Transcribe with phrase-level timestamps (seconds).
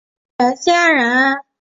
[0.63, 1.41] 新安人。